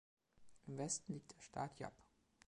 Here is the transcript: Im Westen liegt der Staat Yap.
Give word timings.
Im 0.65 0.79
Westen 0.79 1.13
liegt 1.13 1.35
der 1.35 1.41
Staat 1.41 1.79
Yap. 1.79 1.93